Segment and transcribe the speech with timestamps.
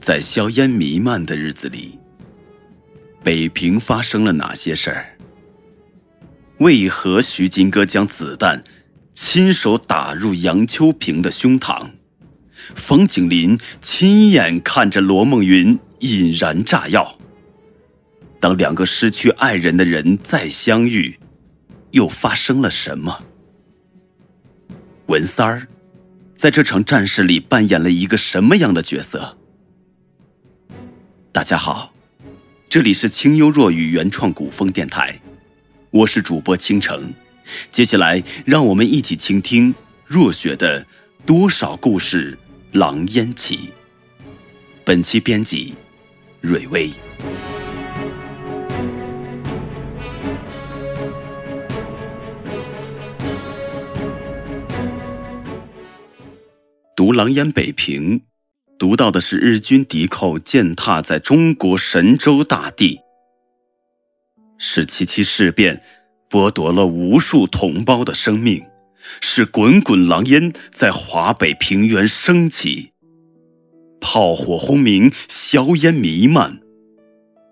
[0.00, 1.98] 在硝烟弥漫的日子里，
[3.22, 5.18] 北平发生了哪些事儿？
[6.58, 8.64] 为何徐金戈将子弹
[9.12, 11.90] 亲手打入杨秋平的胸膛？
[12.74, 17.18] 冯景林亲眼看着罗梦云引燃炸药。
[18.38, 21.18] 当两个失去爱人的人再相遇，
[21.90, 23.22] 又发生了什么？
[25.06, 25.68] 文三儿
[26.36, 29.36] 在这场战事里扮演了一个什么样的角色？
[31.32, 31.94] 大家好，
[32.68, 35.20] 这里是清幽若雨原创古风电台，
[35.92, 37.14] 我是主播倾城。
[37.70, 39.72] 接下来，让我们一起倾听
[40.04, 40.84] 若雪的
[41.24, 42.36] 多少故事。
[42.72, 43.70] 狼烟起。
[44.84, 45.74] 本期编辑：
[46.40, 46.90] 蕊薇。
[56.96, 58.18] 读《狼烟北平》，
[58.80, 63.00] 读到的是日军敌寇践踏在中国神州大地，
[64.56, 65.82] 是七七事变
[66.30, 68.64] 剥夺了无数同胞的生命。
[69.20, 72.92] 是滚滚狼烟在华北平原升起，
[74.00, 76.60] 炮火轰鸣，硝烟弥漫，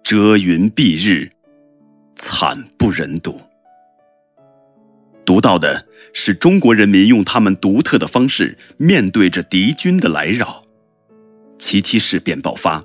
[0.03, 1.33] 遮云蔽日，
[2.17, 3.39] 惨不忍睹。
[5.27, 10.65] 读到的是中国人民用他们独特的方式面对着敌军的来扰。
[11.59, 12.83] 七七事变爆发，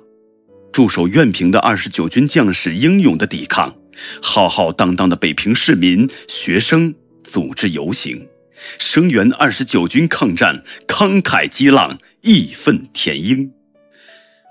[0.72, 3.74] 驻守院平的二十九军将士英勇的抵抗，
[4.20, 8.26] 浩浩荡荡的北平市民、学生组织游行。
[8.78, 13.50] 声援二十九军抗战，慷慨激浪，义愤填膺；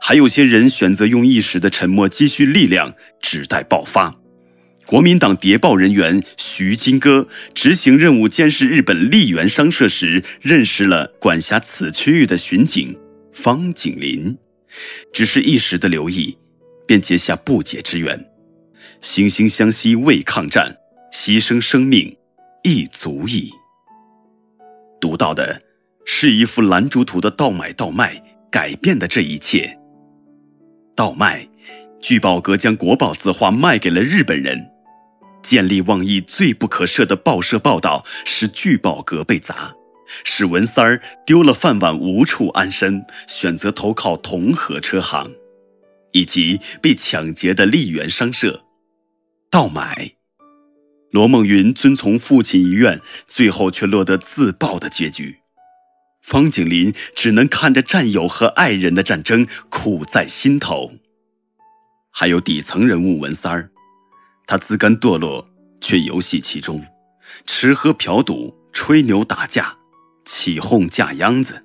[0.02, 4.16] 还有些人选择用一时的沉默积蓄力量，只待爆发。
[4.86, 12.96] 国民党谍报人员徐金戈执行任务监视日本利源商社时，认识了管辖此区域的巡警
[13.34, 14.38] 方景林，
[15.12, 16.38] 只是一时的留意，
[16.88, 18.30] 便结下不解之缘。
[19.02, 20.78] 惺惺相惜为抗战，
[21.12, 22.16] 牺牲生命
[22.64, 23.52] 亦足矣。
[25.02, 25.62] 读到的
[26.06, 29.78] 是一幅兰竹图的倒买倒卖改变的这一切。
[30.96, 31.48] 倒卖，
[32.00, 34.70] 聚宝阁将国宝字画卖给了日本人。
[35.42, 39.76] 见利忘义最不可赦的报社报道，使聚宝阁被砸，
[40.24, 45.32] 使文三儿丢了饭碗无处安身，选择投靠同和车行，
[46.12, 48.64] 以及被抢劫的利源商社。
[49.50, 50.12] 倒买。
[51.12, 55.38] 罗梦云遵从父亲遗愿，最后却落得自爆的结局。
[56.24, 60.94] 方景林只能看着战友和爱人的战争，苦在心头。
[62.10, 63.70] 还有底层人物文三儿，
[64.48, 65.48] 他自甘堕落，
[65.82, 66.84] 却游戏其中，
[67.46, 69.78] 吃喝嫖赌，吹牛打架，
[70.26, 71.64] 起哄架秧子，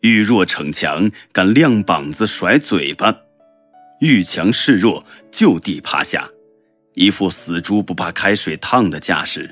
[0.00, 3.14] 遇弱逞强，敢亮膀子甩嘴巴，
[4.00, 6.28] 遇强示弱，就地趴下。
[6.94, 9.50] 一副死猪不怕开水烫的架势，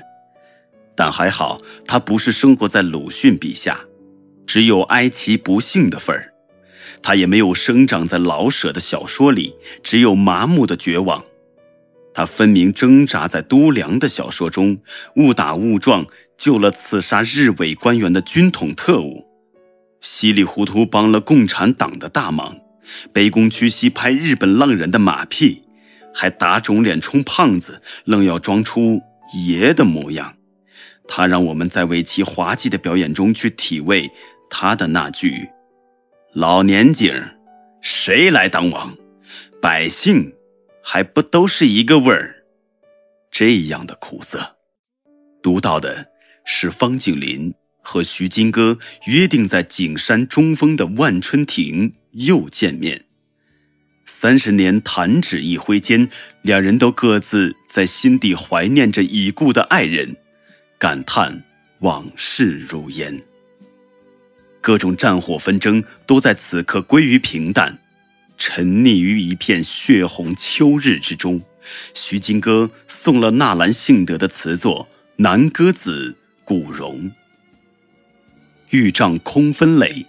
[0.95, 3.79] 但还好他不是生活在鲁迅笔下，
[4.45, 6.33] 只有哀其不幸的份儿；
[7.01, 11.23] 他也没有生长在老舍的小说里，只有麻木的绝望。
[12.13, 14.79] 他分明挣扎在都良的小说中，
[15.15, 16.05] 误打误撞
[16.39, 19.27] 救了刺杀日伪官员的军统特务，
[19.99, 22.57] 稀里糊涂帮了共产党的大忙，
[23.13, 25.63] 卑躬屈膝拍日本浪人的马屁。
[26.11, 28.99] 还打肿脸充胖子，愣要装出
[29.47, 30.35] 爷的模样。
[31.07, 34.09] 他让我们在为其滑稽的表演中去体味
[34.49, 35.49] 他的那句
[36.33, 37.13] ：“老年景，
[37.81, 38.97] 谁来当王？
[39.61, 40.33] 百姓
[40.83, 42.43] 还不都是一个味儿？”
[43.29, 44.57] 这样的苦涩，
[45.43, 46.08] 读到的
[46.51, 53.05] 是方景林和徐金戈约定在景山中峰的万春亭又见面。
[54.03, 56.09] 三十年弹指一挥间，
[56.41, 60.17] 两人都各自在心底怀念着已故的爱人，
[60.79, 61.43] 感叹
[61.81, 63.21] 往事如烟。
[64.59, 67.79] 各种战火纷争都在此刻归于平淡，
[68.39, 71.39] 沉溺于一片血红秋日之中。
[71.93, 74.85] 徐金戈送了纳兰性德的词作
[75.17, 76.11] 《南歌子·
[76.49, 77.11] 古榕》：
[78.71, 80.07] 玉帐空分垒，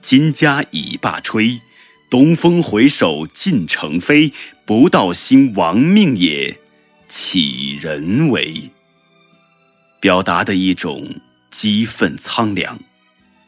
[0.00, 1.60] 金家已罢吹。
[2.08, 4.32] 东风回首尽城飞，
[4.64, 6.56] 不道兴亡命也，
[7.08, 8.70] 岂人为？
[9.98, 11.16] 表达的一种
[11.50, 12.78] 激愤苍凉、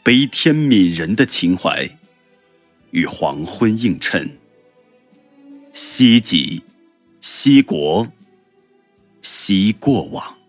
[0.03, 1.89] 悲天悯人的情怀，
[2.91, 4.37] 与黄昏映衬。
[5.73, 6.65] 惜己，
[7.21, 8.09] 惜国，
[9.23, 10.44] 惜过往。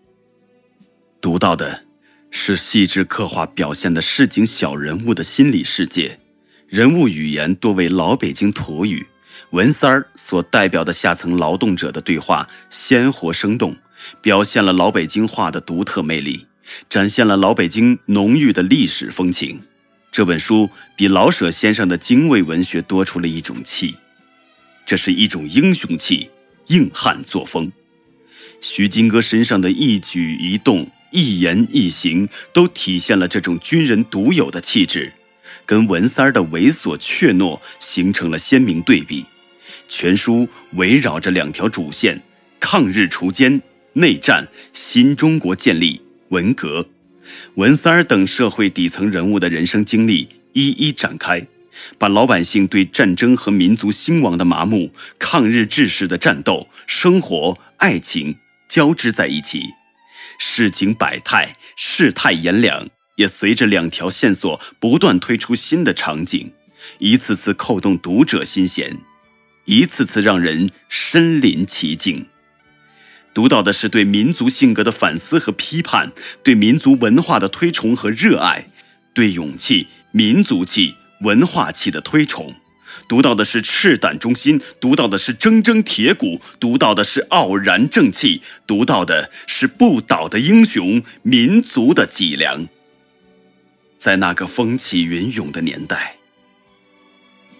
[1.26, 1.82] 读到的
[2.30, 6.20] 是细致刻画表现的市井小人物的心理世界。
[6.68, 9.04] 人物语言多为老北京土语，
[9.50, 13.76] 文三儿所代表的下层劳动者的对话鲜活生动，
[14.22, 16.46] 表现了老北京话的独特魅力，
[16.88, 19.60] 展现了老北京浓郁的历史风情。
[20.12, 23.96] 这本书比老舍先生的精卫文学多出了一种气，
[24.86, 26.30] 这是一种英雄气、
[26.68, 27.72] 硬汉作风。
[28.60, 35.12] 徐金戈身上的一举一动、一言一行，都体现了这种军人独有的气质。
[35.64, 39.24] 跟文三儿的猥琐怯懦形成了鲜明对比。
[39.88, 42.22] 全书围绕着两条主线：
[42.60, 43.60] 抗日锄奸、
[43.94, 46.86] 内战、新中国建立、文革。
[47.54, 51.44] 文三儿等社会底层人物的人生经历一一展开，
[51.98, 58.36] 把老百姓对战争和民族兴亡的麻木、抗日志士的战斗、生活、爱情
[58.68, 59.64] 交织在一起，
[60.38, 62.88] 市井百态、世态炎凉。
[63.16, 66.52] 也随着两条线索不断推出新的场景，
[66.98, 68.98] 一次次扣动读者心弦，
[69.64, 72.26] 一次次让人身临其境。
[73.32, 76.12] 读到的是对民族性格的反思和批判，
[76.42, 78.68] 对民族文化的推崇和热爱，
[79.14, 82.54] 对勇气、民族气、文化气的推崇。
[83.08, 92.66] 读到的是赤胆忠心，读到的是铮铮铁骨，读到的是傲然正气，读到的是不倒的英雄，民族的脊梁。
[93.98, 96.16] 在那个风起云涌的年代，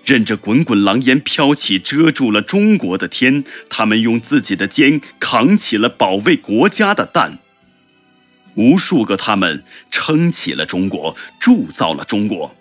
[0.05, 7.39] 任着滚滚狼烟飘起，遮住了中国的天，他们用自己的肩扛起了保卫国家的担。
[8.55, 12.55] 无数个他们撑起了中国，铸造了中国。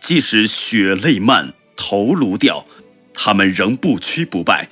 [0.00, 2.66] 即使血泪漫，头颅掉，
[3.14, 4.68] 他们仍不屈不败。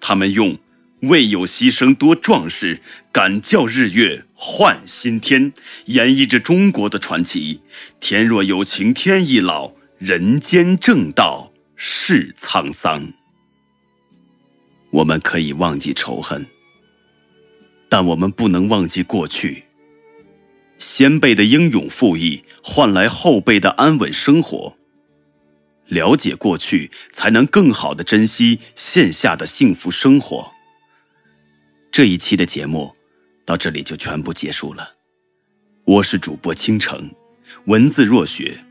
[0.00, 0.58] 他们用。
[1.02, 5.52] 未有牺牲多壮士，敢教日月换新天，
[5.86, 7.60] 演绎着中国的传奇。
[7.98, 13.12] 天若有情天亦老，人间正道是沧桑。
[14.90, 16.46] 我们可以忘记仇恨，
[17.88, 19.64] 但我们不能忘记过去。
[20.78, 24.76] 先辈的英勇赴义，换来后辈的安稳生活。
[25.92, 30.50] 了解过去，才能更好的珍惜线下的幸福生活。
[31.90, 32.96] 这一期的节目
[33.44, 34.94] 到这里就全部结束了。
[35.84, 37.10] 我是主播倾城，
[37.66, 38.64] 文字若雪，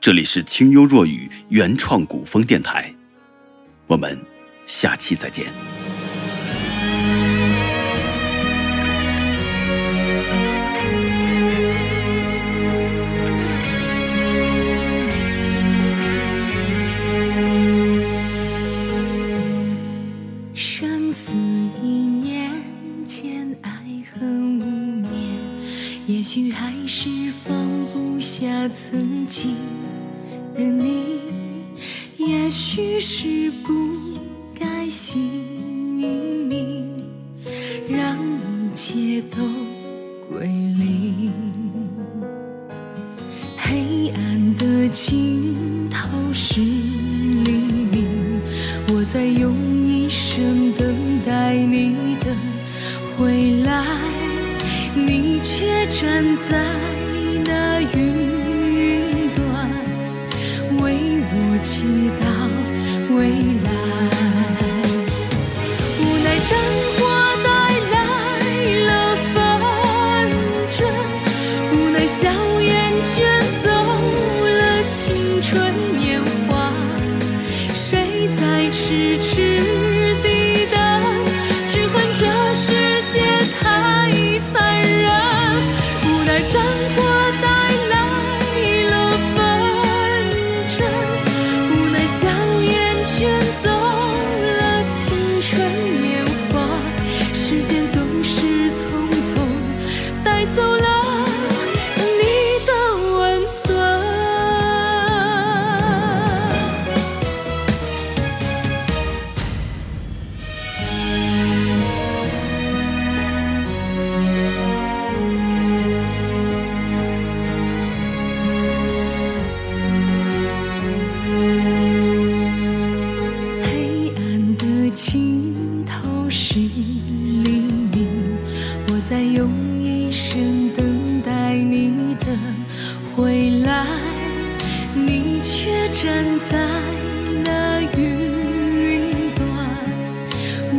[0.00, 2.94] 这里是清幽若雨原创古风电台，
[3.86, 4.18] 我们
[4.66, 5.52] 下期再见。
[32.46, 33.72] 也许是不
[34.56, 35.20] 该姓
[36.46, 36.86] 名，
[37.90, 39.38] 让一切都
[40.30, 41.32] 归零。
[43.56, 47.50] 黑暗的尽头是黎
[47.90, 48.06] 明，
[48.90, 50.94] 我在用一生等
[51.26, 52.26] 待你的
[53.18, 53.84] 回来，
[54.94, 56.64] 你却站在
[57.44, 59.68] 那云端
[60.78, 60.94] 为
[61.32, 61.58] 我。
[61.62, 61.82] 祈
[62.20, 62.35] 祷
[63.16, 63.55] 未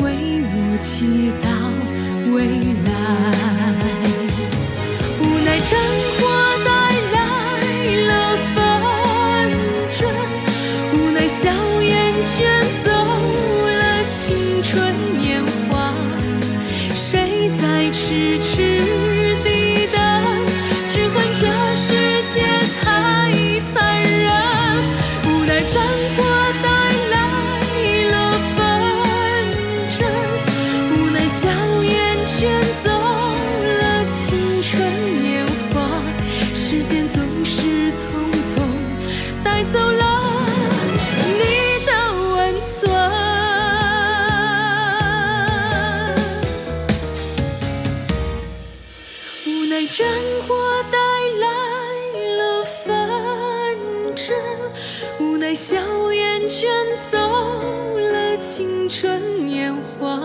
[0.01, 4.07] 为我祈祷未来。
[49.98, 50.08] 战
[50.48, 50.56] 火
[50.92, 50.98] 带
[51.39, 51.48] 来
[52.38, 54.36] 了纷争，
[55.20, 56.70] 无奈硝烟卷
[57.10, 57.18] 走
[57.98, 60.22] 了青春年华，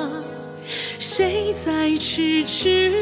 [0.99, 2.93] 谁在痴痴